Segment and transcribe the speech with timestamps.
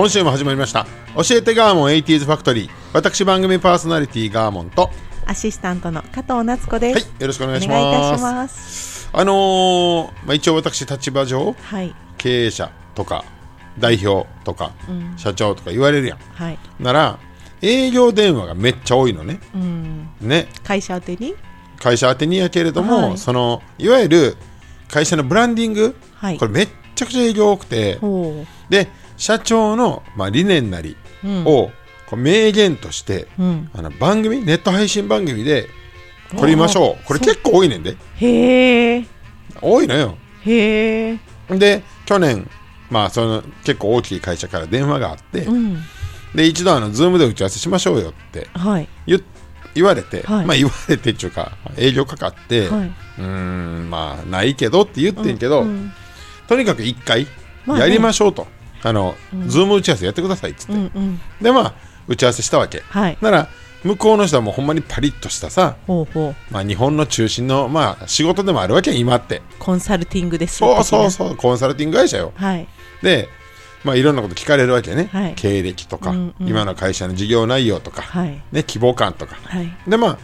[0.00, 0.86] 今週も始まりました。
[1.14, 4.84] 教えてガーモン 80s ファクトリー私番組パーソナリティガーモンと。
[4.84, 4.90] は
[5.26, 7.00] アシスタントの加藤夏子です。
[7.18, 9.10] いよろしくお願いしお願いいたますします。
[9.12, 11.94] あのーまあ、一応私立場上はい。
[12.16, 13.26] 経営者とか
[13.78, 14.72] 代表とか、
[15.18, 16.18] 社長とか言われるやん。
[16.32, 16.58] はい。
[16.78, 17.18] なら
[17.60, 19.38] 営業電話がめっちゃ多いのね。
[19.54, 20.08] うん。
[20.22, 20.48] ね。
[20.64, 21.34] 会社宛てに？
[21.78, 23.18] 会社宛てにやけれども、はい。
[23.18, 24.36] そのいわゆる
[24.88, 26.38] 会社のブランディング、はい。
[26.38, 27.96] これめっちゃくちゃ営業多くて。
[27.96, 28.88] ほで
[29.20, 31.70] 社長の、まあ、理念なりうんを、
[32.06, 33.42] こう名言として、う。
[33.42, 33.70] うん。
[33.74, 35.68] あの番組ネット配信番組で
[36.38, 39.06] 取りましょうこれ結構多いねんでへえ。
[39.60, 41.18] 多いのよへえ。
[41.50, 42.48] で去年
[42.88, 45.76] まあその結構大きい会社から電話があって、うん。
[46.34, 48.88] で一度あのズームで打ち合わせしましょうよってはい。
[49.06, 49.22] 言
[49.74, 55.92] 言われて、はいまあ言われてっていうか営業かかって、はうーんまあないけどって言ってんけど、うん。
[56.48, 57.26] とにかく一回
[57.66, 58.59] やりましょうと、あ
[58.92, 59.14] の、
[59.46, 60.80] ズーム打ち合わせやってくださいっつって、うん。
[60.80, 61.20] うん。
[61.40, 61.74] でまあ
[62.08, 63.18] 打ち合わせしたわけ、はい。
[63.20, 63.48] なら
[63.84, 65.76] 向こうの人はもうほんまにパリッとしたさ。
[66.50, 70.56] まあ、日本の中心の、まあ、仕事でもあるわけや今ってコンサルティングです。
[70.58, 71.10] そうそうう。
[71.10, 72.68] そうコンサルティング会社よはい。
[73.02, 73.28] で、
[73.84, 78.42] まあ、いろんなこと聞かれるわけね、はい経歴とか、うんうん今の会社の事業内容とか、はい。
[78.52, 79.72] ね、希望感とかはい。
[79.88, 80.18] でまあ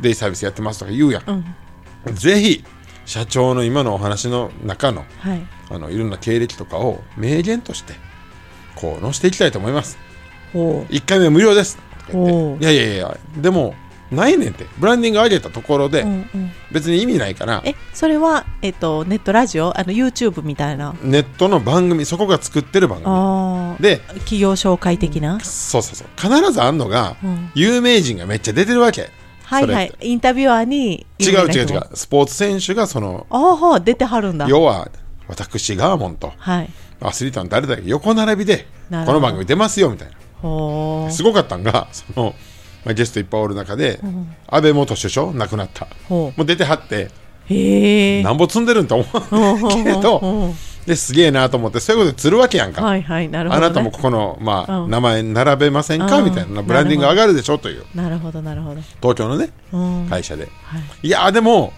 [0.00, 1.44] デイサービスやってますとか言うやん、
[2.06, 2.14] うん。
[2.14, 2.64] ぜひ
[3.06, 5.46] 社長の今のお話の中のはい。
[5.70, 7.94] あのいろんな経歴とかを名言として
[8.74, 9.96] こう載せていきたいと思います
[10.52, 13.74] ほ1回目は無料ですとか言っていやいやいやでも
[14.10, 16.06] ないねんってブランディング上げたところで、う。
[16.06, 16.12] うん。
[16.12, 16.50] うん。
[16.70, 19.76] 別に意味ないからえ、それは、えっと、ネットラジオ？
[19.76, 20.94] あの、YouTube みたいな？
[21.02, 23.76] ネットの番組そこが作ってる番組。
[23.80, 25.40] で企業紹介的な？
[25.40, 29.10] そうそうそう必ずあんのが、うん有名人がめっちゃ出てるわけ
[29.44, 29.96] はいはいそ。
[30.00, 31.06] インタビュアーに。
[31.18, 31.88] 違う違う違う。
[31.94, 34.46] スポーツ選手がそのああ、はあ出てはるんだ。
[34.48, 34.88] 要は
[35.28, 36.70] 私ガーモンとはい。
[37.00, 41.10] アスリートの誰々が横並びでこの番組出ますよみたいな。
[41.10, 42.34] すごかったんがその、
[42.84, 44.00] まあ、ゲストいっぱいおる中で、
[44.46, 45.88] 安倍元首相亡くなった。
[46.08, 47.10] もう出てはって。
[48.22, 50.54] なんぼ積んでるんと思うけど
[50.86, 53.66] ですげえなと思ってそういうことで釣るわけやんか、はいはい、なるほど、ね。
[53.66, 54.90] あなたもここの、まあうん。
[54.90, 56.18] 名前並べませんか？
[56.18, 56.62] うんみたいな。
[56.62, 57.58] ブランディング上がるでしょ？
[57.58, 57.84] という。
[57.94, 58.80] なるほど、なるほど。
[59.00, 60.06] 東京のねうん。
[60.10, 60.44] 会社で。
[60.44, 61.06] はい。
[61.06, 61.72] いやでも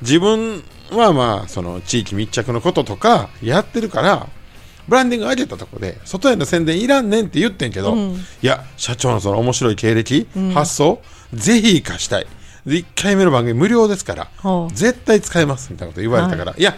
[0.00, 4.26] 自分はまあその地域密着のこととかやってるから
[4.88, 8.12] ブランディング上げたとこで外への宣伝いらんねんって言ってんけど、うん。
[8.14, 11.00] いや社長のその面白い経歴、発想
[11.32, 12.26] ぜひ生かしたい。
[12.66, 14.74] で1回目の番組無料ですからほう。
[14.74, 16.74] 絶対使えますみたいなこと言われたから、い、や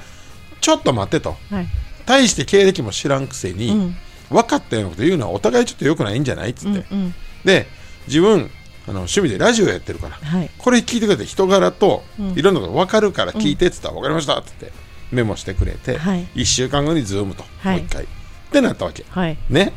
[0.61, 1.37] ちょっと待ってと。
[1.51, 1.67] はい。
[2.07, 3.97] 大して経歴も知らんくせに、うん。
[4.29, 7.15] 分かったようなこと言うのはお互いちょっと良くないんじゃないっつって、うん。
[7.45, 7.67] で
[8.09, 8.51] 自分
[8.89, 10.51] あの趣味でラジオやってるから、はい。
[10.59, 12.03] これ聞いてくれて人柄と
[12.35, 14.79] いろんなこと分かるから聞いてって言ったら分かりましたって言って
[15.13, 16.27] メモしてくれて、はい。
[16.35, 17.79] 1週間後にズームと、はい。
[17.79, 18.05] もう1回。
[18.05, 18.07] っ
[18.51, 19.05] てなったわけ。
[19.09, 19.39] はい。
[19.49, 19.73] ね。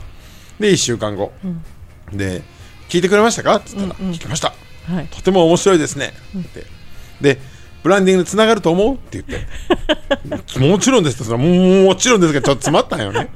[0.59, 1.31] で1週間後、
[2.11, 2.41] で
[2.89, 3.55] 聞いてくれましたか？
[3.55, 4.13] って言ったら、うんうん。
[4.13, 4.53] 聞きました。
[4.87, 5.07] はい。
[5.07, 6.13] とても面白いですね。
[6.37, 6.65] って。
[7.21, 7.41] で
[7.83, 8.95] ブランディングにつながると思う？
[8.95, 10.59] って言って。
[10.59, 11.37] もちろんですっても
[11.85, 13.29] もちろんですがちょっと詰まったんよね。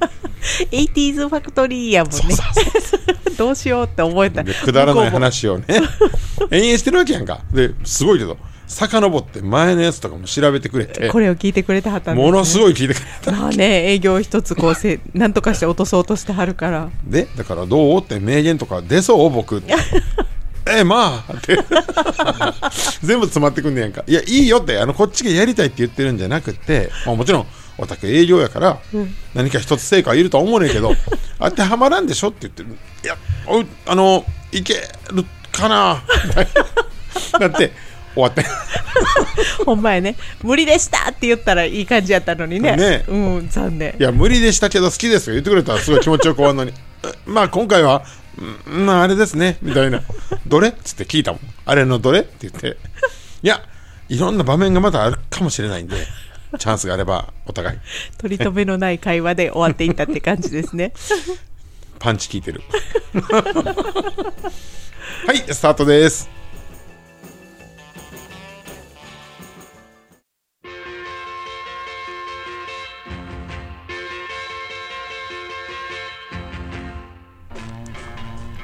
[0.70, 2.20] 80s ファクトリーやもんね。
[3.36, 4.42] どうしようって覚えた。
[4.42, 5.64] でくだらない話をね。
[6.50, 7.40] 延々してるわけやんか。
[7.52, 11.06] ですごいけど遡って前のやつとかも調べてくれうて。
[11.06, 12.30] もこれを聞いてくれてはったんです、ね。
[12.30, 16.90] ものすごい聞いてくれたまあね、営業一つこうせ、なんとかして落とそうとしてはるから。
[17.04, 19.74] でだからどうって名言とか出そう僕って
[20.66, 21.56] えまあって。
[23.02, 24.02] 全部詰まってくんねやんか。
[24.06, 24.78] いやいいよって。
[24.78, 27.46] あのこっちがやりたいって言ってるんじゃなくて、まあ、もちろん
[27.78, 28.78] オタク営業やから、
[29.34, 30.94] 何か一つ成果はいるとは思うねんけど
[31.38, 32.68] 当てはまらんでしょって言ってる。
[33.04, 33.16] いや
[33.86, 34.74] あのいけ
[35.12, 36.02] るかな
[37.38, 37.72] だって
[38.14, 38.44] 終わって
[39.66, 40.16] ほんまやね。
[40.42, 42.76] 無理でしたって言ったらいい感じやったのにね。
[42.76, 43.04] ね。
[43.08, 43.94] うん、残念。
[43.98, 44.02] い。
[44.02, 45.34] や無理でしたけど好きですよ。
[45.34, 46.72] 言ってくれたらすごい気持ちよく終わるのに。
[47.04, 48.04] えまあ今回は
[48.38, 48.86] うん。
[48.86, 49.58] まああれですね。
[49.62, 50.02] みたいな。
[50.46, 50.68] どれ？
[50.68, 51.40] っつって聞いたもん。
[51.64, 52.20] あれのどれ？
[52.20, 52.76] って言って。
[53.42, 53.62] いや
[54.08, 55.96] いろんな場面がまだあるかもしれないんで
[56.58, 57.78] チャンスがあればお互い。
[58.18, 60.92] 取り留めのない会話で終わっていったって感じですね。
[61.98, 62.62] パンチ効いてる。
[65.26, 66.28] はいスタートです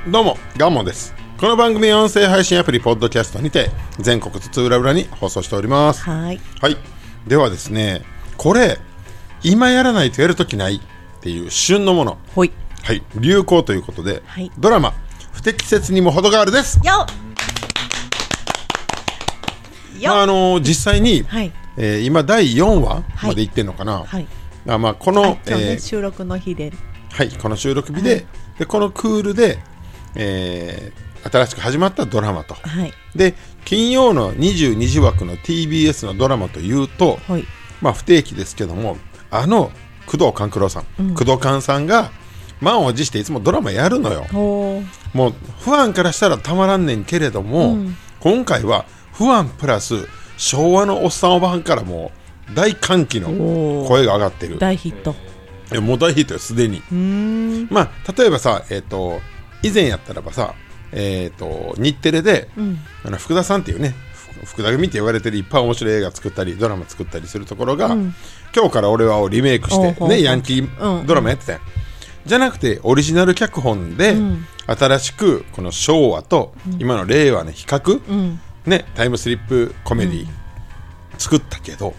[0.07, 1.15] どうもガンモンです。
[1.39, 6.03] この番組は音声配信アプリポッドキャストにて全国津々浦々に放送しております。
[6.05, 6.41] はい。
[6.59, 6.77] はい。
[7.27, 8.03] ではですね、
[8.39, 8.79] これ、
[9.43, 10.81] 今やらないとやるときないっ
[11.21, 12.17] ていう旬のもの。
[12.35, 12.53] ほい。
[12.83, 13.03] はい。
[13.15, 14.51] 流行ということで、はい。
[14.59, 14.95] ドラマ、
[15.33, 16.81] 不適切にも程があるです。
[16.83, 17.07] よ
[20.03, 21.53] まあ、あの実際に、はい。
[21.77, 24.05] えー今第4話までいってんのかな。
[24.05, 24.27] はい。
[24.67, 26.73] あまあ、こあの、今日ね、えー収録の日で。
[27.13, 28.25] はい、この収録日で、
[28.59, 29.59] で、このクールで、
[30.15, 32.55] えー新しく始まったドラマと。
[32.55, 32.95] はい。
[33.15, 33.35] で、
[33.67, 37.45] 金曜の22時枠の TBS のドラマというと、ほい。
[37.81, 38.99] まあ、不定期ですけども
[39.31, 39.71] あの
[40.07, 42.11] 工藤官九郎さん、工藤官さんが
[42.61, 44.25] 満を持していつもドラマやるのよ。
[44.33, 44.83] ほ
[45.15, 47.77] もうファンからしたらたまらんねんけれども、
[48.21, 52.11] 今回はファンプラス昭和のおっさんおばはんからも
[52.51, 53.29] う大歓喜の
[53.87, 54.57] 声が上がってる。
[54.57, 55.15] う大ヒット。
[55.81, 56.79] もう大ヒットよすでに。
[56.79, 57.69] うーん。
[57.71, 59.21] まあ例えばさえっ、と
[59.63, 60.55] 以前やったらばさ
[60.93, 62.49] えっ、と日テレで、
[63.05, 67.95] あの福田さんっていうねふ福田組って言われてるいっぱい面白い映画作ったりドラマ作ったりするところが、
[68.55, 71.61] 今日から俺はをリメイクしてねヤンキードラマやってたよ、
[72.27, 74.17] じゃなくてオリジナル脚本で、
[74.67, 78.01] 新しくこの昭和と今の令和の比較、
[78.67, 80.27] ね、タイムスリップコメディ
[81.19, 81.95] 作ったけど、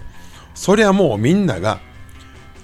[0.53, 1.79] そりゃもうみんなが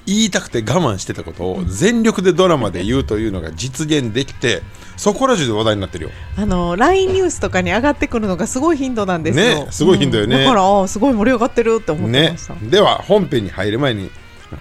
[0.08, 4.64] 言いたくて我慢してたことを全力でドラマで言うというのが実現できて
[4.96, 6.12] そこら中で話題になってるよ。
[6.38, 9.66] あの LINE ニュースとかに上がってくるのがすごい頻度なんですよ。
[9.66, 10.38] ねすごい頻度よね。
[10.38, 10.44] うん。
[10.44, 14.10] だからすごい盛り上がってるって思ってねました、、では本編に入る前に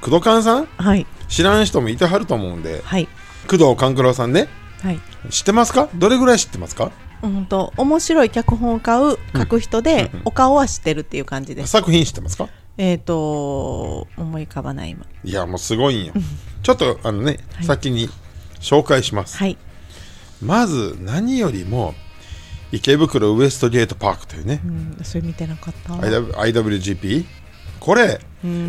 [0.01, 0.67] 工藤勘さん？
[0.67, 1.07] はい。
[1.29, 3.09] 知らん人もいてはると思うんではい。
[3.49, 4.49] 工藤官九郎さんね。
[4.83, 5.01] はい。
[5.31, 5.89] 知ってますか？
[5.95, 6.91] どれぐらい知ってますか？
[7.23, 11.69] うんと面白い脚本を買う書く人で、お顔は知ってるっていう感じです。
[11.69, 12.49] 作品知ってますか？
[12.79, 15.07] えっ、と思い浮かばない今。
[15.25, 16.13] いやもうすごいんよ。
[16.63, 17.65] ちょっとあのね、はい。
[17.65, 18.09] 先に
[18.61, 19.57] 紹介します、はい。
[20.43, 21.95] まず何よりも
[22.73, 25.95] 池袋ウエストゲートパークというね、うんそれ見てなかった。
[25.95, 27.25] IW IWGP
[27.81, 28.21] これ、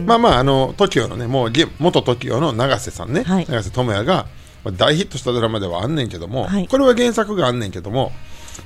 [0.06, 3.45] まあまああの TOKIO のねもうゲ元 TOKIO の永瀬さんね、はい。
[3.50, 4.27] 永瀬智也が
[4.63, 6.68] まあ大ヒットしたドラマではあんねんけども、はい。
[6.68, 8.12] これは原作があんねんけども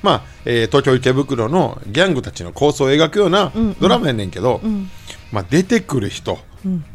[0.02, 4.62] まあ、えー東京池袋のギャングたちの構想を描くようなドラマやねんけど、
[5.32, 6.40] まあ、出てくる人、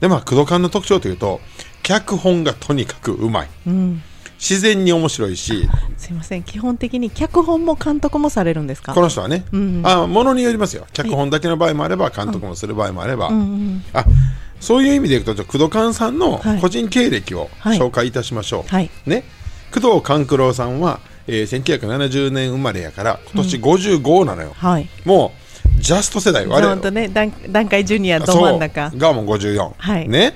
[0.01, 1.41] でまあ工藤館の特徴というと
[1.83, 4.03] 脚本がとにかくうまい、うん。
[4.39, 5.67] 自然に面白いし。
[5.97, 6.43] すいません。
[6.43, 8.93] 基本的に脚本も監督もされるんですか？
[8.93, 9.45] この人はね、
[9.83, 10.87] あものによりますよ。
[10.93, 13.31] 脚本だけの場合もあれば監督もする場合もあれば、
[13.95, 14.05] あ
[14.61, 16.61] そういう意味でいくと工藤勘さんのはい。
[16.61, 17.79] 個人経歴をはい。
[17.79, 18.91] 紹介いたしましょう、はい。
[19.07, 19.25] ね、
[19.73, 24.89] 工藤官九郎さんは、えー1970年生まれやから今年55なのよ、はい。
[25.05, 25.33] も
[25.79, 26.45] うジャスト世代。
[26.51, 28.91] あれほんとね段段階ジュニアど真ん中。
[28.91, 30.09] がもう54、はい。
[30.09, 30.35] ね。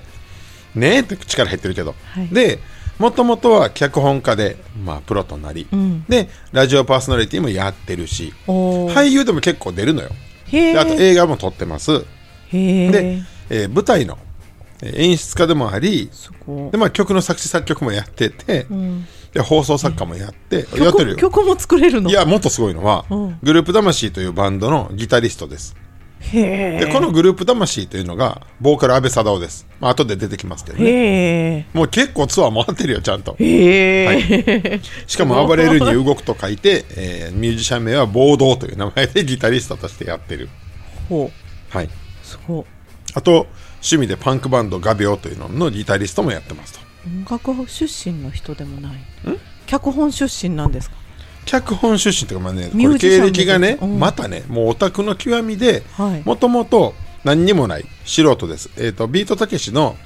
[0.74, 2.28] ねって力減ってるけど、はい。
[2.28, 2.58] で
[2.98, 6.04] もともとは脚本家で、まあ、プロとなり、ん。
[6.04, 8.34] でラジオパーソナリティもやってるし。
[8.46, 10.10] 俳優でも結構出るのよ。
[10.10, 12.04] あとえ映画も撮ってます。
[12.52, 14.18] へでえ、えー舞台の
[14.82, 16.10] えー演出家でもあり。
[16.72, 21.16] で、まあ、曲の作詞作曲もやってて、んで放送作家もやって、やってるよ。
[21.16, 22.10] 曲曲も作れるの？
[22.10, 23.38] いやもっとすごいのは、うん。
[23.42, 25.76] グループ魂というバンドのギタリストです。
[26.20, 26.84] へえ。
[26.84, 31.68] でこのグループ魂というのがボーカル安倍貞夫です、まあ後で出てきますけどね。
[31.72, 33.36] もう結構ツアー回ってるよちゃんと。
[33.38, 40.48] へえ、 しかも暴れるに動くと書いて、えーミュージシャン名は暴動という名前でギタリストとしてやってる。
[41.08, 41.30] ほ
[41.70, 41.88] はい、う
[42.22, 42.64] すごい
[43.14, 43.46] あと
[43.76, 48.92] 趣味でパンクバンド画鋲というののギタリストもやってますと音楽出身の人でもない。
[49.66, 50.96] 脚本出身なんですか？
[51.46, 53.98] 脚本出身というかまあねこれ経歴がね、うん。
[53.98, 56.22] またねもうオタクの極みではい。
[56.24, 59.96] もともと何にもない素人です、えー、とビートたけしの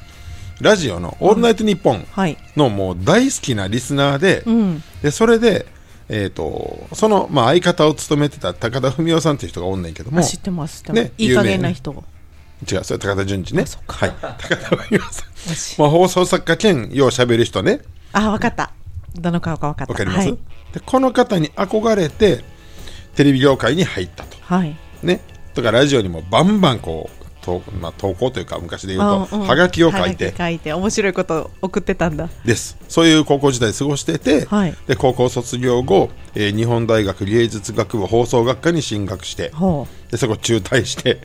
[0.60, 4.82] ラジオの「オールナイトニッポンはい」のもう大好きなリスナーで,、うん。
[5.02, 5.66] でそれで、
[6.08, 11.12] えー、とその、まあ、相方を務めてた高田文夫さんという人がおんねんけどもあ知ってます知ってます、ね。
[11.18, 12.04] いい加減な人、
[12.70, 13.66] 違うそれ高田純次ね。
[13.66, 14.06] そっか。
[14.06, 14.14] はい。
[14.38, 15.22] 高田文夫さ
[15.78, 15.82] ん。
[15.82, 17.80] まあ、放送作家兼ようしゃべる人ね。
[18.12, 18.72] あわかった。
[19.14, 19.92] どの顔かわかった。
[19.92, 20.38] わかります、はい、
[20.72, 22.44] でこの方に憧れて
[23.14, 24.36] テレビ業界に入ったと。
[24.40, 25.20] はい、ね。
[25.54, 29.48] とかラジオにもバンバンこうと、まあ、投稿というか昔で言うと、うんうん。
[29.48, 32.28] はがきを書いはて書いて面白いこと送ってたんだ。
[32.44, 32.78] です。
[32.88, 34.74] そういう高校時代過ごしてて、はい。
[34.86, 41.20] で高校卒業後、えー日本大学芸術学部放送学科に進学してほでそこ中退して。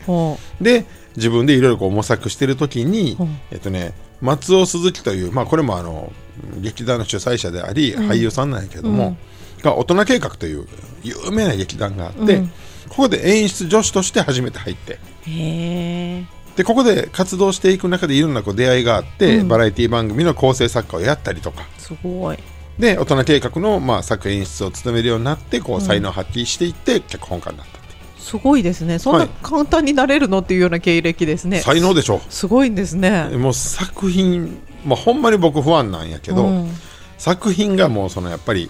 [0.62, 0.86] で
[1.20, 3.40] 自分でいろいろこう模索してる時に、うん。
[3.52, 6.12] えっとね松尾鈴木という、まあ、これもあの
[6.60, 9.16] 劇団の主催者であり、俳優さんなんやけども、
[9.62, 10.68] が大人計画という
[11.04, 12.42] 有名な劇団があって、
[12.90, 14.94] ここで演出助手として初めて入って。
[14.94, 14.98] へ
[15.28, 16.26] え
[16.58, 21.66] でここで活動していく中でいろんなこう出会いがあって、バラエティ番組の構成作家をやったりとか。
[21.78, 22.40] すごい。
[22.78, 27.79] で大人計画の、まあ、作演出を務めるようになってこう才能を発揮していって、脚本家になった
[28.20, 29.00] すごいですね。
[29.00, 29.30] そんはない。
[29.42, 31.62] 簡単になれるのっていうような経歴ですね。
[31.62, 32.22] 才能でしょ。
[32.30, 33.30] すごいんですね。
[33.30, 36.72] もう作品、まあ、ほんまに僕不安なんやけど、うん。
[37.18, 38.70] 作品がもうそのやっぱり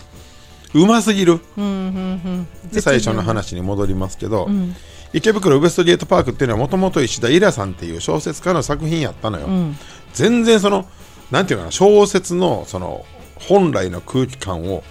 [0.74, 1.39] うますぎる。
[1.58, 2.72] うんうんうん。
[2.72, 4.75] で最初の話に戻りますけど、ん。
[5.13, 9.75] 池袋ウエストゲートパークっていうのはもともと石田イラさんっていう小説家の作品やったのよ、ん。
[10.13, 10.86] 全然その
[11.32, 13.06] なんていうかな小説のその
[13.39, 14.84] 本来の空気感を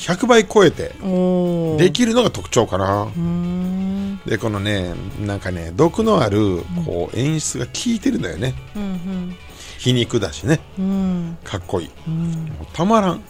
[0.00, 0.94] 100倍超えて
[1.78, 3.08] できるのが特徴かな、
[4.26, 9.36] でこのねなんかね毒のあるこう演出が効いてるんだよね、うん
[9.78, 10.60] 皮肉だしね。
[10.78, 10.84] うん。
[10.84, 11.90] うんかっこいい。
[12.06, 12.14] うん。
[12.14, 13.22] もうたまらん。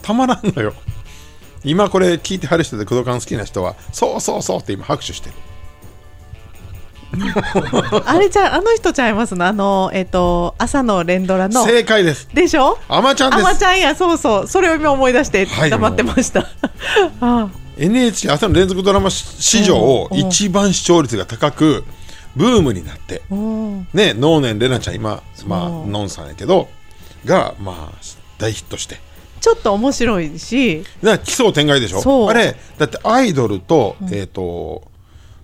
[0.00, 0.72] たまらんのよ。
[1.64, 5.34] 今これ聞いてはる人で工藤館好きな人はそうそうそうって今拍手してる
[8.04, 9.46] あれじゃああの人ちゃいますの？
[9.46, 11.64] あのえっ、と朝の連ドラの。
[11.64, 12.28] 正解です。
[12.34, 12.78] でしょ？
[12.88, 13.40] あまちゃんです。
[13.40, 14.46] あまちゃんやそうそう。
[14.46, 15.70] それを今思い出してはい。
[15.70, 16.46] 黙ってました、
[17.20, 17.48] あ
[17.78, 21.84] NHK 朝の連続ドラマ史上一番視聴率が高く
[22.36, 23.22] ブームになって。
[23.94, 26.68] ね能年玲奈ちゃん今まあのんさんやけど
[27.24, 27.98] がまあ
[28.38, 29.00] 大ヒットして。
[29.40, 30.84] ちょっと面白いし。
[31.24, 32.00] 奇想天外でしょ？
[32.02, 32.28] そう。
[32.28, 34.82] あれだってアイドルと、えっ、と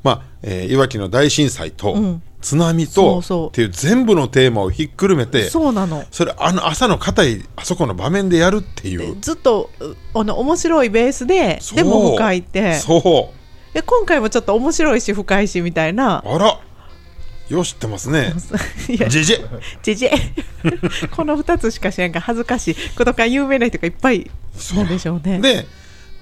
[0.05, 2.23] まあ、えーいわきの大震災と、うん。
[2.41, 6.05] 津波とっていう全部のテーマをひっくるめてそうなの。
[6.11, 9.17] それあの朝の硬いあそこの場面でやるっていう。
[9.19, 12.75] ずっとうあの面白いベースででも深いって。
[12.75, 13.33] そ
[13.73, 16.23] で今回もちょっと面白いし深いしみたいな。
[16.25, 16.61] うあら。
[17.49, 18.35] よう知ってますね。
[18.87, 19.61] ジェジェ。
[19.83, 20.11] じじ
[21.17, 22.77] この2つしか知らんから恥ずかしい。
[22.95, 24.31] ことか有名な人がいっぱい
[24.77, 25.39] なんでしょうね。
[25.41, 25.67] で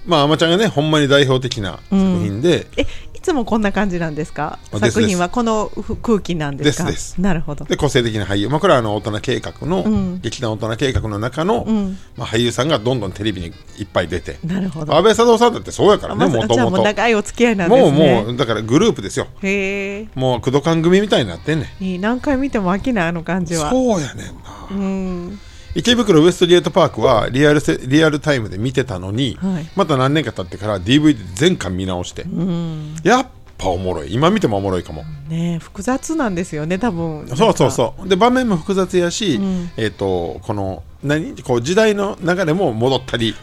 [0.07, 2.87] まああまちゃんがねほんまに代表的な作品で、えい
[3.23, 4.59] つもこんな感じなんですか？
[4.71, 6.91] 作品はこのふ空気なんですか？
[6.91, 7.21] ですです。
[7.21, 7.65] なるほど。
[7.65, 10.21] で個性的な俳優、まあ、これはあの大人計画の、うん。
[10.21, 11.97] 劇団大人計画の中の、ん。
[12.17, 13.47] まあ、俳優さんがどんどんテレビに
[13.79, 14.39] いっぱい出て。
[14.45, 14.95] なるほど。
[14.95, 19.29] 安倍佐藤さんだってそうやからねもともともう長いお付き合いなんですもねうもうだからグループですよ。
[19.43, 20.09] へえ。
[20.15, 21.69] もう工藤館組みたいになってんね
[22.01, 23.71] 何回見ても飽きないあの感じは。
[23.71, 24.69] そうやねんな。
[24.71, 25.41] うん
[25.75, 29.67] 池袋ウエストゲートパークはリアルせリアルタイムで見てたのに、はい。
[29.75, 32.95] また何年か経ってから DVD 全巻見直して、うん。
[33.03, 33.27] やっ
[33.57, 34.13] ぱおもろい。
[34.13, 37.27] 今見てもおもろいかも、ねえ複雑なんですよね多分。
[37.29, 37.71] そうそうう。
[37.71, 39.71] そうで場面も複雑やし、ん。
[39.77, 41.35] えっ、とこの何？
[41.43, 43.35] こう時代の流れも戻ったり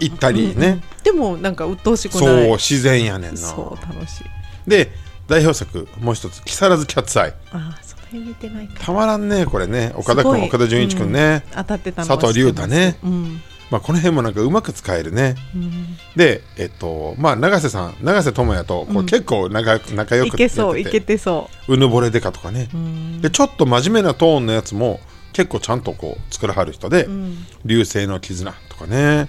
[0.00, 3.36] 行ったりね、でもなんか鬱陶しくそうない自然やねんな。
[3.36, 4.24] そう楽しい。
[4.66, 4.90] で
[5.28, 7.34] 代表作もう一つ「木更津キャッツアイ。
[7.52, 7.78] あ
[8.14, 8.84] その辺見てない」か。
[8.84, 9.92] たまらんねこれね。
[9.96, 11.56] 岡田君岡田准一君ね、うん。
[11.56, 12.98] 当たってた佐藤隆太ね。
[13.02, 13.40] うん。
[13.70, 15.34] まあ、この辺もなんかうまく使えるね。
[15.54, 15.96] うん。
[16.16, 21.76] でえっとまあ永瀬さん永瀬智也とこう結構仲,、仲良いくけそういけてそう。
[21.76, 23.20] ぬぼれでかとかね、うん。
[23.20, 25.00] でちょっと真面目なトーンのやつも
[25.32, 29.28] 結構ちゃんとこう作らはる人でん「流星の絆」とかね、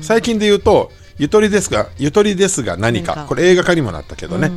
[0.00, 3.14] 最近で言うと「ゆとりですがゆとりですが何か。
[3.14, 3.28] 何」か。
[3.28, 4.50] これ映画化にもなったけどね、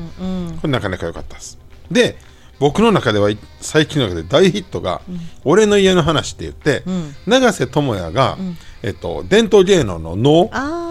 [0.62, 1.58] これなかなか良かったです。
[1.92, 2.18] で
[2.60, 5.02] 僕の中ではい最近の中で大ヒットが
[5.44, 6.84] 「俺の家の話」って言って、
[7.28, 8.38] 永瀬智也が、
[8.84, 10.86] えっと、伝統芸能の能あ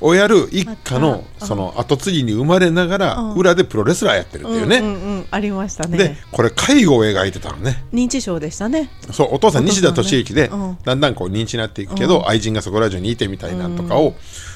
[0.00, 5.26] をやる一家のその後継ぎに生まれながら裏でプロレスラーやってるあっていうね、うんうんうん。
[5.30, 7.84] ありましたでねこれ介護を描いてたのね。
[7.92, 8.90] 認知症でしたね。
[9.10, 10.78] そうお父さん西田敏行で、うん。
[10.84, 14.14] だんだんこう認知になっていくけど、愛人がそこら中にいてみたいなんとかを、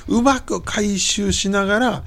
[0.09, 2.03] うまく回収しながら、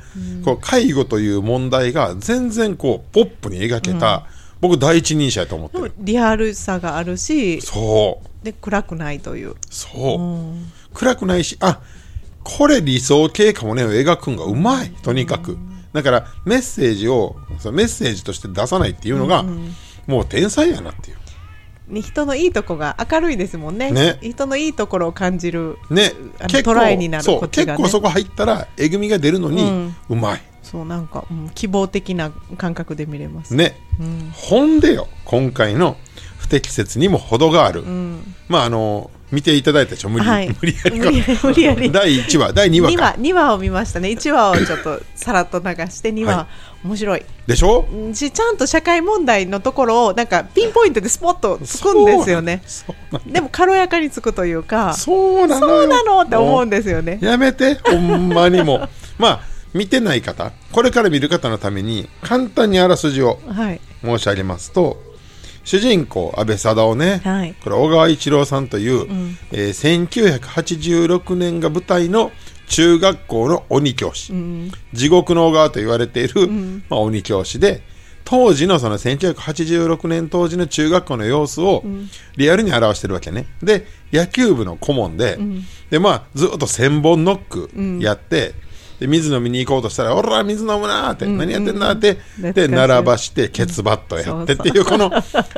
[0.45, 4.27] こう介護という問題が全然こうポップに描けた、
[4.67, 5.91] 僕第一人者やと思ってる。
[5.99, 8.45] リアルさがあるしそう。
[8.45, 9.55] で暗くないという。
[9.69, 10.71] そう、うん。
[10.93, 11.81] 暗くないしあ
[12.43, 13.83] これ理想系かもね。
[13.83, 14.89] を描くんがうまい。
[14.89, 15.57] とにかく。
[15.93, 19.45] だからメッセージをそのメッセージとして出さないっていうのが、
[20.07, 21.17] もう天才やなっていう。
[21.17, 23.91] ね人のいいとこが明るいですもんね。
[23.91, 24.17] ね。
[24.21, 26.11] 人のいいところを感じるね。
[26.47, 27.47] 結構トライになるっちがね。
[27.49, 29.95] 結構そこ入ったらえぐみが出るのに、うん。
[30.09, 33.79] うまいそうなんか、うん希望的な感覚で見れます、ね、
[34.33, 35.95] ほんでよ今回の
[36.37, 37.83] 不適切にも程がある、
[38.49, 40.09] まああの見ていただいたでしょ？
[40.09, 40.49] 無理,、はい。
[40.49, 44.09] 無理やり無理やり第1話第2話2か話2話を見ましたね。
[44.09, 46.47] 1話をちょっとさらっと流して2話、は
[46.83, 46.87] い。
[46.87, 47.25] 面白い。
[47.47, 47.87] でしょ？
[47.91, 52.61] うんしちゃんと社会問題のところをなんかピンポイントでスポッとつくんですよね。
[53.25, 55.81] でも軽やかにつくというかそうなのよ。
[55.81, 57.17] そうなのって思うんですよね。
[57.21, 63.81] やめてほんまにもまあ見てない方これから見る方のために簡単にあらすじをはい。
[64.01, 65.01] 申し上げますと、
[65.63, 67.55] 主人公安倍貞夫ね、はい。
[67.61, 69.37] これ小川一郎さんという、ん。
[69.51, 72.31] えー1986年が舞台の
[72.67, 74.71] 中学校の鬼教師、うん。
[74.93, 76.47] 地獄の小川と言われている、
[76.87, 77.83] まあ、鬼教師で
[78.23, 81.83] 当時のその1986年当時の中学校の様子を
[82.37, 83.47] リアルに表してるわけね。
[83.61, 85.37] で野球部の顧問で,、
[85.89, 88.53] でまあ、ずっと1000本ノックやって、
[88.99, 95.11] で水飲みに行こうとしたら「おら水飲むな」って、何やってんだって、で並ばしてケツバットやってっていう、この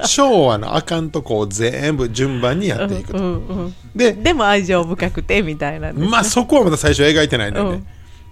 [0.05, 3.17] 昭和のあかんとこを全部順番にやっていくと。
[3.17, 6.07] うんうんででも愛情深くてみたいなね。
[6.07, 7.83] まあそこはまだ最初描いてないのよね、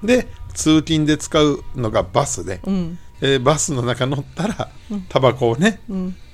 [0.03, 2.99] で通勤で使うのがバスで、うん。
[3.19, 4.69] でバスの中乗ったら
[5.09, 5.79] タバコをね、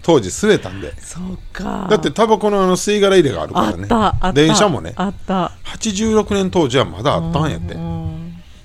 [0.01, 0.93] 当時吸えたんで。
[0.99, 1.87] そうか。
[1.89, 4.93] だってタバコのあの吸い殻入れがあるかあらね電車もね。
[4.95, 5.51] あった。
[5.77, 8.20] 86年当時はまだあったんやって、うん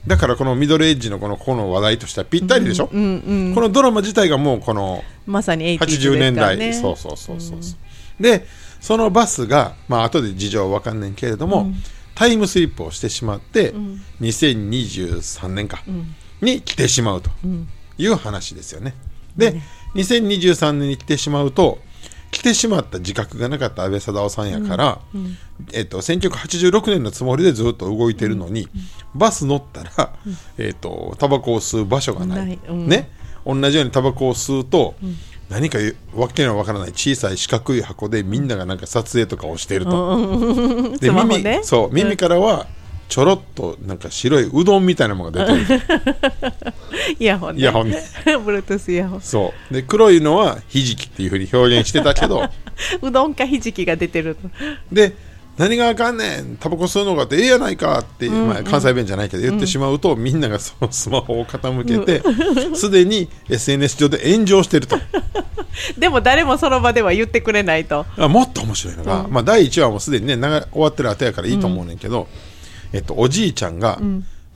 [0.07, 7.77] だからこのミドルエッジのこのこの話題としてはぴったりでしょ、うんうんこのドラマ自体がもうこのまさに80 80年代、ね、そうそうそうそうそ
[8.21, 8.23] う。
[8.23, 8.47] で
[8.81, 11.73] そのバスがまあ後で事情は分かんないけれども、
[12.15, 13.75] タイムスリップをしてしまって、
[14.21, 15.83] 2023年か、
[16.41, 17.31] に来てしまうと
[17.99, 18.95] いう話ですよね。
[19.37, 19.61] で、
[19.95, 21.79] 2023年に来てしまうと
[22.31, 25.01] 来てしまった自覚がなかった安倍貞夫さんやから、
[25.73, 28.69] えっと、1986年のつもりでずっと動いてるのに、
[29.15, 30.15] バス乗ったら、
[30.59, 32.59] えっと、タバコを吸う場所がない。
[32.69, 33.11] ね。
[33.45, 34.95] 同じようにタバコを吸うと、
[35.49, 35.79] 何か
[36.15, 42.67] わけのわからない小さい四角い箱でみんながなんか撮影とかをしていると、で耳ねそう耳からは
[43.09, 45.83] ちょろっとなんか白いうどんみたいなものが出てる。
[47.19, 47.61] イヤホンね。
[47.61, 48.03] イヤホンね。
[48.25, 49.21] Bluetooth イヤホン。
[49.21, 49.75] そう。
[49.75, 52.49] で黒いのはひじきっていうふうに表現してたけど。
[53.03, 54.51] うどんかひじきが出てると
[54.93, 55.15] で
[55.57, 56.57] 何があかんねん。
[56.59, 62.23] タバコ吸うのがってええやないかって、まあ、関西弁じゃないけど言ってしまうと、みんながそのスマホを傾けて
[62.77, 64.99] すで、に SNS 上で炎上してると。
[65.97, 68.05] でも誰もその場では言ってくれないと。
[68.19, 72.29] あもっと面白いのが、まあ、第1話もすでにね長終わってる後やからいいと思うねんけど、
[72.97, 74.01] えっと、おじいちゃんが、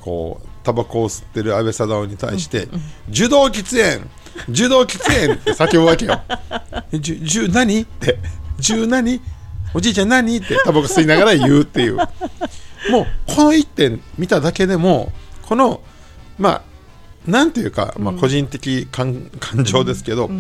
[0.01, 2.69] こうタバコを吸ってる安倍貞夫に対して
[3.11, 4.09] 「受動喫煙
[4.49, 6.23] 受動喫煙!」って叫ぶわけよ。
[6.91, 7.83] えじゅじゅ何？
[7.83, 8.19] って
[8.59, 9.21] 「じゅ何？
[9.75, 11.97] おじいちゃん何?」ってタバコ吸いながら言うっていう。
[11.97, 12.03] も
[13.03, 15.13] うこの一点見ただけでも
[15.43, 15.83] この
[16.39, 16.63] まあ
[17.27, 20.31] なんていうか、まあ、個人的感,、感情ですけど、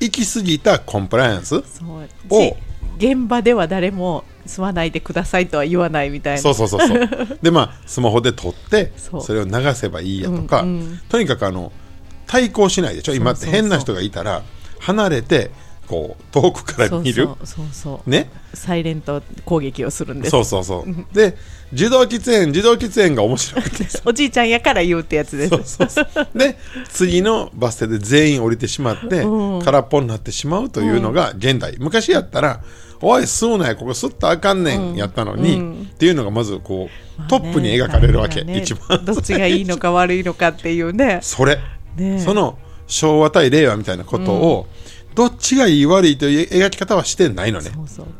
[0.00, 2.08] 行き過ぎたコンプライアンスそう。
[2.30, 2.54] おし
[2.96, 6.42] 現場では誰も吸わないでくださいとは言わないみたいな。
[6.42, 7.08] そうそうそうそう。
[7.42, 11.00] でまあスマホで撮ってそれを流せばいいやとか、うんうん。
[11.08, 11.72] とにかくあの
[12.26, 13.14] 対抗しないでしょ？
[13.14, 14.42] 今って変な人がいたら
[14.78, 15.50] 離れて
[15.86, 17.28] こう遠くから見る。
[17.44, 18.30] そうそうね？
[18.54, 20.30] サイレント攻撃をするんです。
[20.30, 21.14] そうそうそう。
[21.14, 21.36] で
[21.72, 23.86] 受動喫煙受動喫煙が面白くて。
[24.04, 25.50] おじいちゃんやから言うってやつです。
[25.50, 26.28] そうそうそう。
[26.36, 26.56] で
[26.88, 29.62] 次のバス停で全員降りてしまって、うん。
[29.62, 32.60] 空っぽになってしまうというのが現代、昔やったら
[33.02, 33.76] 「おい吸うなよ。
[33.76, 35.88] ここ吸ったらあかんねん」やったのに、うん。
[35.90, 39.04] っていうのがまずこう、まあねトップに描かれるわけ、ね一番。
[39.04, 41.20] どっちがいいのか悪いのかっていうね。
[41.22, 41.58] それ、
[41.96, 42.18] ね。
[42.18, 44.66] その昭和対令和みたいなことを、
[45.14, 47.70] どっちがいい悪いという描き方はしてないのね。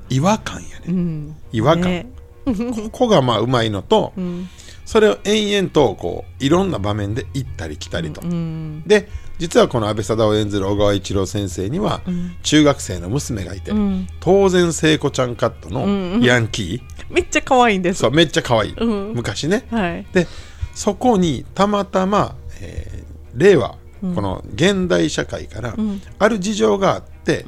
[0.08, 1.36] 違和感やね、うん。
[1.52, 2.06] 違和感、ね。
[2.44, 4.48] ここがまあうまいのと、ん
[4.84, 12.02] それを延々とこういろんな場面で行ったり来たりと、うんで実はこの安倍貞夫を演ずる小川一郎先生には、
[12.42, 14.06] 中学生の娘がいて、ん。
[14.20, 19.14] 当然聖子ちゃんカットのヤンキー、めっちゃ可愛いんですそうめっちゃ可愛い、うん。
[19.14, 20.06] 昔ね、はい。
[20.12, 20.26] で
[20.74, 25.76] そこにたまたま、えー令和、この現代社会から、
[26.18, 27.44] ある事情があって、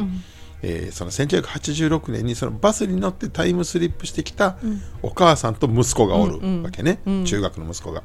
[0.63, 4.57] えーその1986年にそのバスに乗ってタイムスリップしてきた
[5.03, 8.03] お母さんと息子がおるわけね、中学の息子が。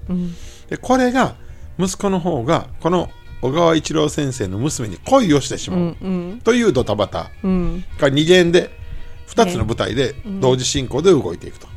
[0.69, 1.35] でこれが
[1.79, 3.09] 息子の方がこの
[3.41, 7.85] 小川一郎先生の娘に恋をしてしまう、うんというドタバタうん。
[7.99, 8.71] が二元で
[9.27, 11.67] 2つの舞台で同時進行で動いていくと。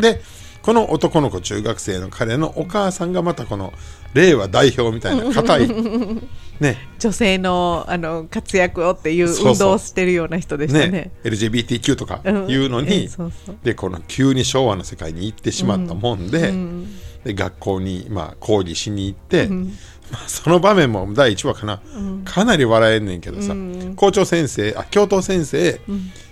[0.00, 0.20] で
[0.62, 3.72] この男の子中学生の彼のお母さんがまたこの
[4.14, 5.68] 令和代表みたいな硬い
[6.60, 6.76] ね。
[6.98, 10.88] 女性のあの活躍をっていう運動をしてるような人でしたね。
[10.88, 11.10] ね。
[11.24, 12.50] LGBTQ とかうん。
[12.50, 13.56] いうのに、えそうそう。
[13.62, 16.88] でこの急に昭和の世界に行ってしまったもんで,、うん。
[17.24, 21.80] で学校に、まあ、講義しに行って、まあ、その場面も第1話かな、
[22.24, 23.54] かなり笑えんねんけどさ、
[23.96, 25.80] 校長先生あ教頭先生、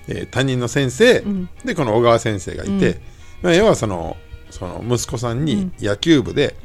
[0.09, 1.25] えー担任の先生、
[1.65, 3.01] でこの小川先生がいて、
[3.41, 4.17] まあ、要はその
[4.53, 6.57] その息子さんに野球部で、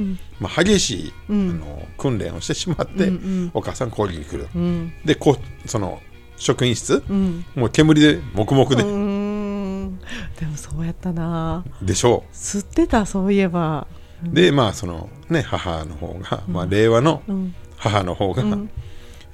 [0.42, 3.10] まあ、激しい、あの訓練をしてしまって、
[3.54, 4.94] お母さん講義に来る、うん。
[5.06, 6.02] でこうその
[6.36, 7.46] 職員室、うん。
[7.56, 10.00] もう煙で黙々で、うーん。
[10.38, 11.64] でもそうやったな。
[11.82, 13.88] でしょ吸ってたそういえば。
[14.30, 17.56] う、でまあそのね母の方が、まあ、令和のうん。
[17.78, 18.70] 母の方が、ん。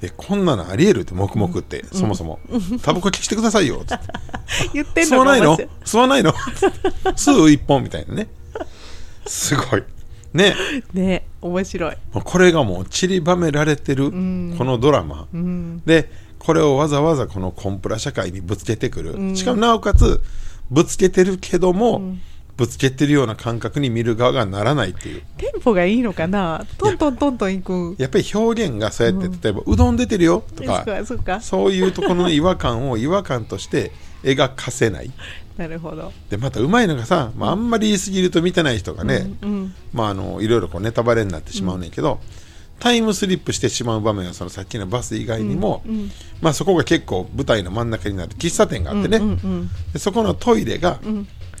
[0.00, 2.38] えこんなのありえるって黙々って、そもそも。
[2.82, 4.04] タバコ消してくださいよつって。
[4.74, 5.56] 言ってん吸わないの？
[5.84, 6.32] 吸わないの？
[7.16, 8.28] 吸う一本みたいなね
[9.26, 9.82] すごい。
[10.32, 10.54] ね。
[10.92, 11.96] ね面白い。
[12.12, 15.28] これがもう散りばめられてるこのドラマ、
[15.86, 20.20] でこれをわざわざこのコンプラ社会にぶつけてくる、しかもなおかつ
[20.70, 22.16] ぶつけてるけども、
[22.56, 25.22] ぶつけてるような感覚に見る側がならないっていう。
[25.36, 26.64] テンポがいいのかな？
[26.78, 27.96] トントントントンいく。
[27.98, 30.84] やっぱり表現がそうやって、例えばうどん出てるよとか
[31.40, 35.10] そういうところの違和感を違和感として描かせない
[35.56, 36.12] なるほど。
[36.30, 42.20] でまたうまいのがさ、まあ、あんまり言い過ぎると見てない人がね、うんまあ、あのいろいろこうネタバレになってしまうねんけど、
[42.80, 45.82] タイムスリップしてしまう場面はそのさっきのバス以外にも、
[46.40, 50.98] まあ、そこが結構舞台の真ん中になる喫茶店があってね、うんうんでそこのトイレが、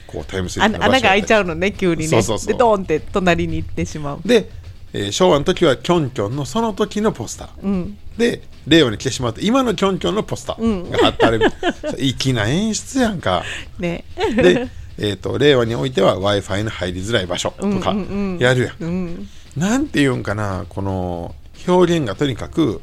[0.06, 2.22] こうタイムスリップの場所あ穴が開いちゃううのね急にね。
[2.22, 2.38] そう。
[2.46, 4.20] でドーンって隣に行ってしまう。
[4.24, 4.50] で、
[4.92, 11.40] えー昭和の時はキョンキョンのその時のポスター、うんで令和に来てしまうと今のキョンキョンのポスターが貼ってある、
[11.82, 13.44] そ う粋な演出やんか。
[13.78, 14.04] ね。
[14.36, 17.94] で、えー、と令和においては w i f i の入りづらい場所とか
[18.38, 19.28] やるやん,、うん。
[19.56, 21.34] なんていうんかなこの
[21.66, 22.80] 表現がとにかく、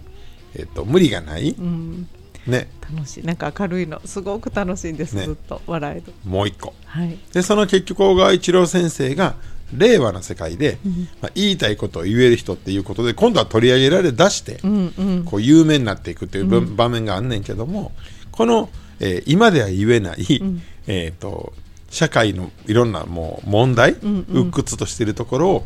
[0.55, 1.55] えー、と無理がない、
[2.47, 2.69] ね。
[2.93, 3.23] 楽しい。
[3.23, 4.01] なんか明るいの。
[4.05, 5.25] すごく楽しいんです、ね。
[5.25, 5.61] ずっと。
[5.65, 6.73] 笑えるもう一個。
[6.85, 7.17] はい。
[7.33, 9.35] でその結局小川一郎先生が
[9.73, 10.77] 令和の世界で、
[11.21, 15.25] まあ、言いたいことを言える人っていうことで今度は取り上げられ出して、うんうん。
[15.25, 17.91] こう有名になっていくっていうぶ場面があんねんけども
[18.31, 20.41] この、えー今では言えない、
[20.87, 21.53] えー、と
[21.89, 25.65] 社会のいろんなもう問題、鬱屈としているところを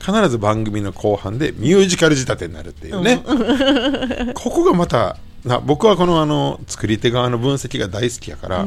[0.00, 3.22] 必ず番組の後半でミュージカル仕立てになるっていうね、
[4.34, 8.66] ここがまたな僕はこのあの作り手側の分析が大好きやから、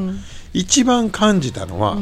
[0.52, 1.98] 一番感じたのは、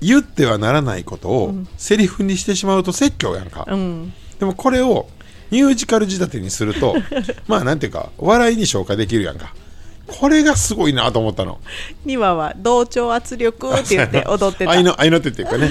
[0.00, 4.12] 言ってはならないことをセリフにしてしまうと説教やんか、うん。
[4.38, 5.08] でもこれを
[5.50, 6.94] ミュージカル仕立てにすると
[7.48, 9.54] まあなんていうか笑いに消化できるやんか
[10.08, 11.58] これがすごいなと思ったの。
[12.06, 14.70] 2話は同調圧力って言って 踊ってた。
[14.70, 15.70] 愛の愛の手っていうかね。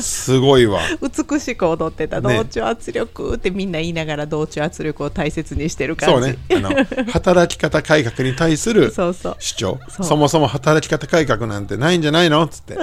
[0.00, 0.80] すごいわ。
[1.00, 2.20] 美しく踊ってた。
[2.20, 2.36] ね。
[2.36, 6.12] 同調圧力ってみんな言いながら同調圧力を大切にしてる感じ。
[6.14, 6.38] そうね。
[6.50, 8.92] あの働き方改革に対する
[9.38, 9.78] 主張。
[10.02, 12.42] そもそも働き方改革なんてないんじゃないの？
[12.44, 12.76] っつって。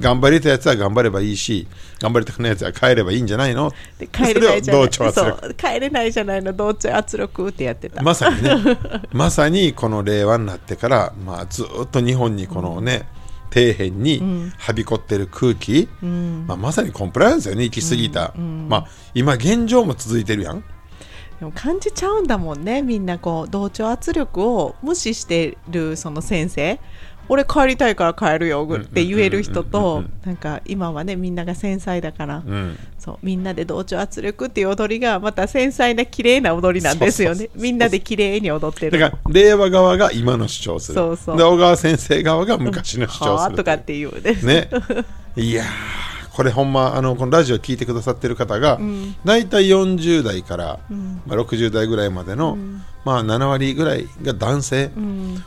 [0.00, 1.66] 頑張りたいやつは頑張ればいいし
[2.00, 3.72] 頑張りたくないやつは帰ればいいんじゃないの？
[3.98, 4.74] で帰れないじゃない。
[4.74, 5.54] それを同調圧力。
[5.54, 6.52] 帰れないじゃないの。
[6.52, 8.78] 同調圧力ってやってた、まさにね。
[9.12, 13.08] まさにこの令和になってから、まあ、ずっと日本にこのね、
[13.54, 20.64] 底辺にはびこってる空気、まあ、まさにコンプライアンスよね行き過ぎた、まあ、今現状も続いてるやん。
[21.38, 26.80] でも感じちゃうんだもんねみんなこう同調圧力を無視してるその先生
[27.28, 32.78] 俺帰りたいから帰るよって言える人となんか今はねみんなが繊細だから、うん。
[32.98, 37.50] そうみんなで同調圧力っていう踊りがまた繊細な綺麗な踊りなんですよね。
[37.54, 38.98] みんなで綺麗に踊ってる。
[38.98, 40.94] だから令和側が今の主張する。
[40.94, 41.36] そうそう。
[41.36, 44.70] で小川先生側が昔の主張するはあとかっていうねね。
[45.36, 45.66] いやー
[46.34, 48.80] これほんまあのこのラジオ聞いてくださってる方が、
[49.24, 50.80] 大体40代から、
[51.26, 52.58] まあ、60代ぐらいまでの、
[53.04, 54.90] まあ、7割ぐらいが男性、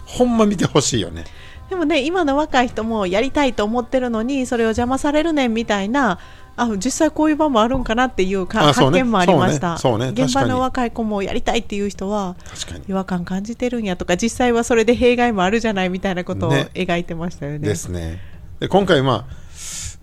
[0.05, 1.25] ほんま見てほしいよね
[1.69, 6.19] でもね今の若い人もやりたいと思ってるのにそれを邪魔されるねんみたいな
[6.55, 8.73] あ実際こういう場もあるんかなっていうかね。
[8.73, 10.11] 発見もありました、そうね。
[10.11, 10.23] ね。
[10.23, 12.35] 現場の若い子もやりたいっていう人は
[12.87, 16.69] 違和感感じてるんやとか実際はそれで弊害もあるじゃないみたいなことをね。
[16.73, 17.59] 描いてましたよね。
[17.59, 18.19] ですね。
[18.59, 19.35] で今回まあ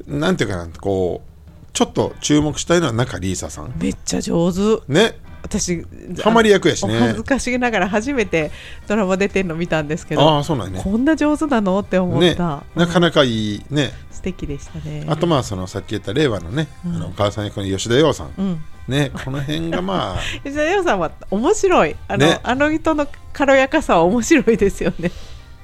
[0.07, 3.75] なんていうかなこうちょっと注目したいのは中里依紗さん。
[3.77, 4.81] めっちゃ上手。
[4.87, 5.85] ね私
[6.23, 6.97] ハマり役やしね。
[6.97, 8.51] お恥ずかしげながら初めて
[8.89, 10.81] ドラマ出てんの見たんですけあどあそうなんやね。
[10.83, 13.93] こんな上手なのって思っねた、なかなかいいね。
[14.11, 15.05] 素敵でしたね。
[15.07, 18.65] あとまあそのさっき言った令和のね、あのお母さん役の吉田羊さん、うん。
[18.89, 20.19] ねこの辺がまあ。
[20.45, 21.97] 吉田洋さんは面白い。
[22.09, 22.41] あの,、ね。
[22.43, 25.11] あの人の軽やかさは面白いですよね。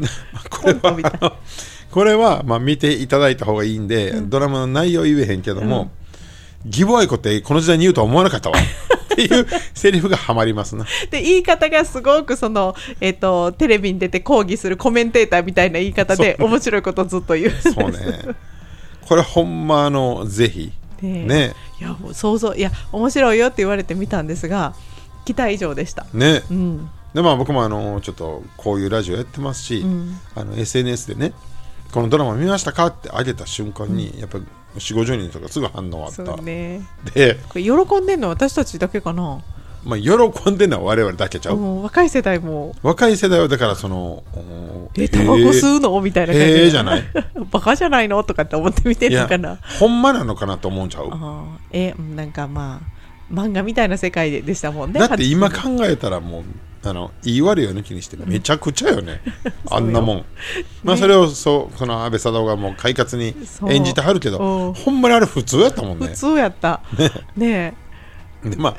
[0.51, 1.37] これは
[1.91, 5.91] これはまあ見ていただいた方がいいんで、ドラマの内容言えへんけども、
[6.67, 8.57] 義母愛子ってこの時代に言うとは思わなかったわ
[9.25, 10.85] っていうセリフがハマりますな。
[11.11, 17.51] で言い方がすごくその、えっとテレビに出て抗議するコメンテーターみたいな言い方で面白いことをずっと言う。
[17.51, 17.99] そうね。
[19.03, 20.73] これほんまあのぜひ。
[21.03, 21.55] ねね。
[21.81, 24.75] いやもう想像いや面白いよって言われて見たんですが
[25.25, 26.07] 期待以上でした。
[26.13, 26.43] ね。
[26.51, 26.91] うん。
[27.15, 29.85] でまあ僕もあのちょっとこういうラジオやってますし、
[30.37, 31.33] あの SNS でね
[31.93, 34.45] このドラマ見ましたかって上げた瞬間に、やっぱ4
[34.77, 36.25] 5 0人とかすぐ反応あった。
[36.25, 36.83] そうね。
[37.15, 39.43] で、これ喜んでんの私たちだけかな。
[39.83, 40.13] まあ、喜
[40.51, 42.75] んでるのは我々だけちゃう、もう若い世代も。
[42.83, 45.99] 若い世代はだからそのおえタバコ吸うの？
[46.03, 46.47] みたいな感じ。
[46.53, 47.03] でへーじゃない。
[47.51, 48.23] バカじゃないの？
[48.23, 49.59] とかって思って見てるのかな。
[49.79, 51.11] ほんまなのかなと思うんちゃう？
[51.73, 52.83] えうんなんかま
[53.31, 55.01] あ漫画みたいな世界ででしたもんね。
[55.01, 56.45] だって今80考えたらもう
[56.83, 59.21] あの言い悪いを抜きにしてめちゃくちゃよね、
[59.71, 60.25] あんなもん、
[60.83, 63.35] まあそれをそうその安倍貞夫がもう快活に
[63.69, 64.75] 演じてはるけうどん。
[64.75, 66.09] ほんまにあれ普通やったもんね。
[66.09, 66.81] 普通やった。
[67.37, 67.75] ね。
[68.43, 68.77] でまあ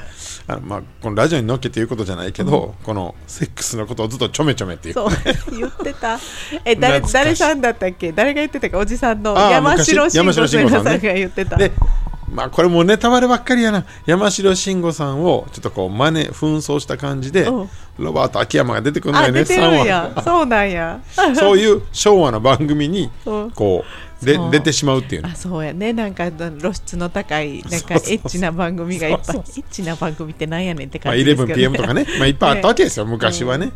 [0.53, 4.93] あのまあこのラジオに乗っけて言うことじゃないけど、このセックスのことをずっとちょめちょめっていう。
[4.95, 5.09] そう。
[5.55, 6.19] 言ってた。
[6.65, 8.11] え誰誰さんだったっけ？
[8.11, 10.33] 誰が言ってたかおじさんの山城慎吾
[10.69, 11.55] さんが言ってた。
[11.57, 11.71] で
[12.33, 13.85] まあこれもうネタバレばっかりやな。
[14.07, 17.69] 山城慎吾さんをちょっとこう真似紛争した感じで、うん
[18.01, 20.99] ロバート秋山が出てくるのよねあ出てるん3や話そうなんや。
[21.35, 23.51] そういう昭和の番組にうん。
[23.51, 23.83] こ
[24.21, 25.93] うで出てしまうっていうねあそうやね。
[25.93, 31.67] なんか露出の高いなんかエッチな番組がいっぱいエッチな番組ってなんやねんってまあ、感じですけど、ね。
[31.67, 33.71] 11pm とか ね、まあ、いっぱいあったわけですよ、昔はね。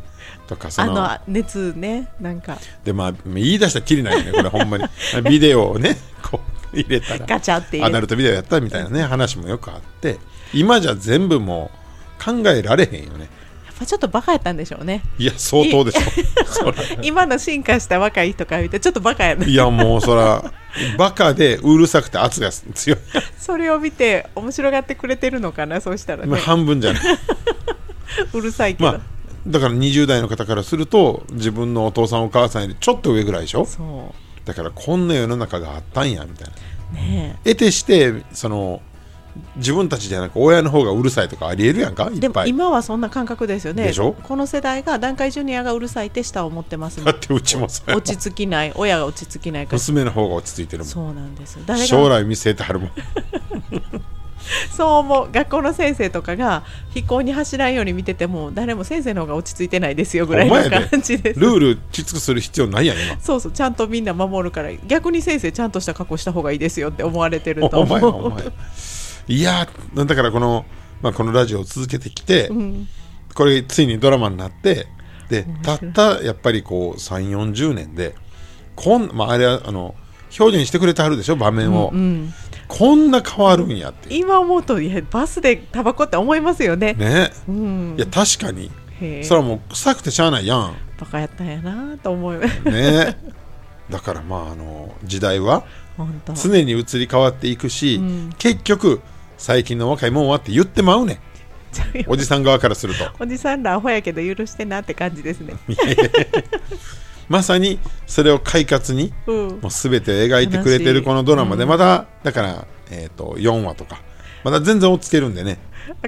[0.47, 1.03] とかその。
[1.03, 2.09] あの熱ね。
[2.19, 2.57] なんか。
[2.83, 4.85] でまあ言い出したらきりないよねこれほんまに。
[5.27, 6.39] ビデオをねこ
[6.73, 7.25] う入れたら。
[7.25, 10.17] ガチャってアナルトビデオやったみたいなね話もよくあって。
[10.53, 11.71] 今じゃ全部も
[12.19, 13.29] う考えられへんよね
[13.75, 15.01] やっぱちょっとバカやったんでしょうね。
[15.17, 15.99] いや相当でしょ
[17.03, 20.43] 今の進化した若い人から見てちょっとバカやねいやもうそら
[20.97, 22.99] バカでうるさくて圧が強い、
[23.37, 27.03] それを見て面白がってくれてるのかなそうしたらまあ、ね半分じゃない。
[28.33, 29.01] うるさいけど、まあ
[29.47, 33.65] だから20代の方からすると自分のお父さんお母さんよりちょっと上ぐらいでしょ？
[33.65, 36.53] そだからこんな世の中があったんやみたいな。
[36.93, 38.81] うね得てしてその
[39.57, 42.49] 自分たちじゃなく親の方がうるさいとかありえるやんかでもっぱい。
[42.49, 43.83] 今はそんな感覚ですよね。
[43.83, 44.13] でしょ？
[44.23, 48.71] この世代が団塊ジュニアがうるさいって下を持ってますだってうちも落ち着きない。
[48.75, 49.77] 親が落ち着きないから。
[49.77, 50.87] 娘の方が落ち着いてるもん。
[50.87, 51.57] そうなんです。
[51.85, 52.91] 将来見据えてはるもん。
[54.77, 55.31] そう思う。
[55.31, 60.55] 学校の先生とかが飛行に走らんように見てても誰も先生の方が落ち着いてないですよぐらいの
[60.87, 61.39] 感じです。
[61.39, 63.19] ルールきつくする必要ないやん今。
[63.19, 64.71] そうそうちゃんとみんな守るから。
[64.85, 68.43] 逆に先生ちゃんとした格好した方がいいですよって思われてるとお前思うお前
[69.27, 70.65] いやーだからこの、
[71.01, 72.87] まあ、このラジオを続けてきて、ん
[73.33, 74.87] これついにドラマになって
[75.29, 78.15] でたったやっぱりこう3 4 0年で
[78.75, 79.95] こん、まあ、あれはあの
[80.39, 82.33] 表現してくれてはるでしょ場面を、うん
[82.67, 84.21] こんな変わるんやっていう。
[84.21, 86.93] 今思うといやバスでタバコって思いますよね。
[86.93, 87.31] ね。
[87.47, 87.95] うん。
[87.95, 88.71] いや確かに。
[89.23, 90.75] それはもう臭くてしゃあないやん。
[90.99, 92.39] バカやったんやなと思う。
[92.39, 93.17] ね。
[93.89, 95.63] だからまああの時代は
[96.33, 98.33] 常に移り変わっていくし、うん。
[98.39, 99.01] 結局
[99.45, 101.19] 最近の若いもんはって言ってまうねん。
[102.07, 103.03] おじさん側からすると。
[103.19, 105.53] おじさんらアホやけど許してなって感じですね。
[107.29, 107.77] まさに
[108.07, 109.47] それを快活にうん。
[109.61, 114.01] もう全てを描いてくれてるこのドラマでまだだから、えー、と4話とか。
[114.43, 115.59] まだ全然追っつけるんでね。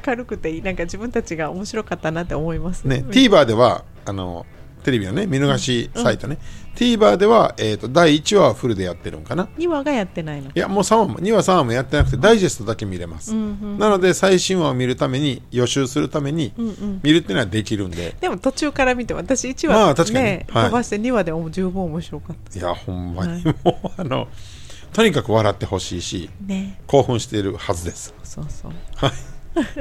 [0.04, 0.62] 明るくていい。
[0.64, 2.86] なんか自分たちが面白かったなって思います。
[2.86, 3.10] ねうん。
[3.12, 4.48] TVer ではあの
[4.84, 6.40] テレビのね見逃しサイトね、
[6.78, 10.52] TVer では、えー、と第1話はフルでやってるんかな？2話がやってないの。
[10.54, 16.54] いやもう3話も2話3話もやってなくてダイジェストだけ見れます、なので最新話を見るために予習するために
[17.02, 20.26] 見るっていうのはできるんで、でも途中から見て私1話、まあ確かに。
[20.26, 20.64] ねはい。
[20.66, 22.60] 飛ばして2話でも十分面白かった。
[22.60, 23.44] いやほんまに。
[23.44, 24.28] もう、あの
[24.94, 26.80] とにかく笑ってほしいしね。
[26.86, 28.14] 興奮しているはずです。
[28.24, 28.72] そうそう。
[28.96, 29.12] はい、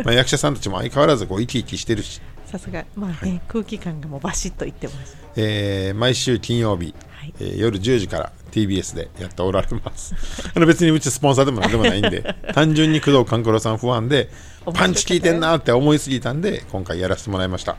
[0.04, 2.84] まあ、役者さんたちも相変わらずこう生き生きしてるし、さすが。
[2.94, 5.16] まあね、空気感がもうバシッといってます。
[5.36, 7.34] えー毎週金曜日、はい。
[7.40, 10.14] えー夜10時から TBS でやっておられます。
[10.54, 14.30] あの別にうちスポンサーでもなんでもないんで 単純に工藤官九郎さん不安で
[14.72, 17.76] パンチ効いてんなって思いすぎたんで今回やらせてもらいました。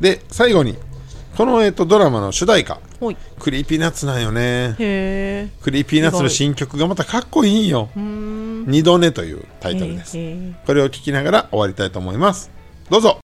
[0.00, 0.76] で最後に
[1.36, 2.80] この、えー、とドラマの主題歌。
[3.38, 4.74] Creepy Nuts なんよね。
[5.60, 7.90] Creepy Nuts の新曲がまたかっこいいんよ。
[7.94, 10.16] 二度寝というタイトルです。
[10.64, 12.50] これを聞きながら終わりたいと思います。
[12.88, 13.18] どうぞ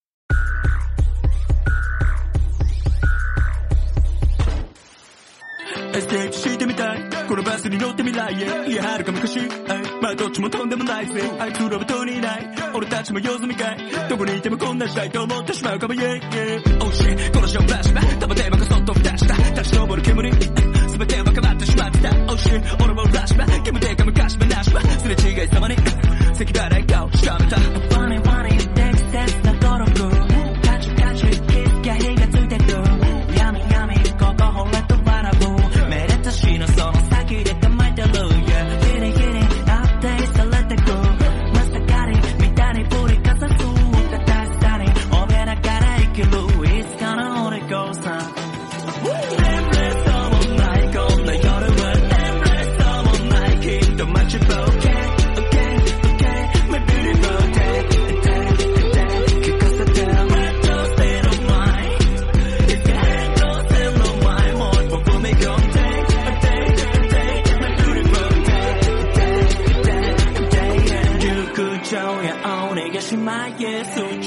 [5.94, 7.02] エスケープしてみたい。
[7.28, 9.38] このバスに乗って未来へいやはるか昔。
[10.00, 11.22] まあどっちもとんでもないぜ。
[11.38, 12.48] あいつらはとにいない。
[12.74, 13.78] 俺たちも用済みかい。
[14.08, 19.36] どこにいてもこんな時代と思ってしまうかも Yeah yeah Oh shit このショーフラッシュバック玉手箱そっと蓋した。
[19.60, 20.30] 立ち上る煙。
[20.30, 22.08] 全ては変わってしまってた。
[22.10, 25.76] Oh shit 俺もラッシュバック煙手か昔話はすれ違いざまに。
[26.34, 27.91] 咳払い顔しかめた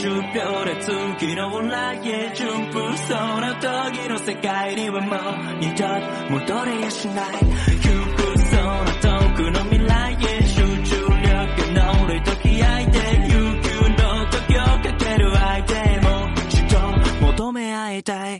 [0.05, 5.87] 10秒で月の裏へ順分その時の世界にはもう二度
[6.29, 7.39] 戻れやしない。
[7.81, 12.99] 窮屈その遠くの未来へ集中力が乗り解き合いて
[13.31, 18.39] 悠久の時をかける相手も一度求め合いたい。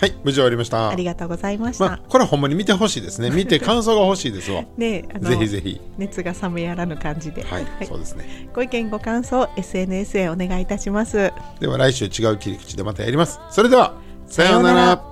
[0.00, 0.88] はい無事終わりました。
[0.88, 1.84] ありがとうございました。
[1.84, 3.28] まあこれはほんまに見てほしいですね。
[3.36, 4.64] 見て感想が欲しいですわ。
[4.78, 5.78] ねぜひぜひ。
[5.98, 8.48] 熱が冷めやらぬ感じで、はい、そうですね。
[8.54, 11.30] ご意見ご感想 SNS へお願いいたします。
[11.60, 13.40] では来週違う切り口でまたやります。
[13.50, 13.94] それでは
[14.26, 15.09] さようなら